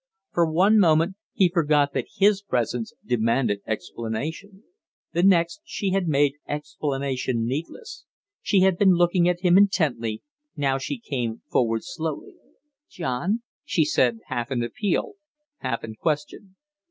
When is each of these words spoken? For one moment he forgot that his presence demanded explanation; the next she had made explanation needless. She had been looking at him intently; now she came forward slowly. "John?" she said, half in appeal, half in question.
For 0.33 0.51
one 0.51 0.79
moment 0.79 1.15
he 1.31 1.47
forgot 1.53 1.93
that 1.93 2.07
his 2.17 2.41
presence 2.41 2.91
demanded 3.05 3.61
explanation; 3.67 4.63
the 5.13 5.21
next 5.21 5.61
she 5.63 5.91
had 5.91 6.07
made 6.07 6.37
explanation 6.47 7.45
needless. 7.45 8.05
She 8.41 8.61
had 8.61 8.79
been 8.79 8.93
looking 8.95 9.29
at 9.29 9.41
him 9.41 9.59
intently; 9.59 10.23
now 10.55 10.79
she 10.79 10.97
came 10.97 11.43
forward 11.51 11.83
slowly. 11.83 12.33
"John?" 12.89 13.43
she 13.63 13.85
said, 13.85 14.21
half 14.25 14.49
in 14.49 14.63
appeal, 14.63 15.17
half 15.59 15.83
in 15.83 15.93
question. 15.93 16.55